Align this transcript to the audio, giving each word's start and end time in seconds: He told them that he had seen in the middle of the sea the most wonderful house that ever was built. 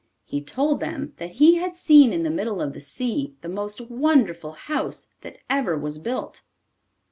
He 0.25 0.41
told 0.41 0.79
them 0.79 1.13
that 1.17 1.33
he 1.33 1.57
had 1.57 1.75
seen 1.75 2.11
in 2.11 2.23
the 2.23 2.31
middle 2.31 2.59
of 2.59 2.73
the 2.73 2.79
sea 2.79 3.35
the 3.41 3.47
most 3.49 3.79
wonderful 3.81 4.53
house 4.53 5.09
that 5.21 5.37
ever 5.47 5.77
was 5.77 5.99
built. 5.99 6.41